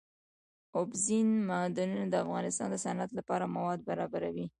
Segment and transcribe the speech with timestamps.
[0.77, 4.45] اوبزین معدنونه د افغانستان د صنعت لپاره مواد برابروي.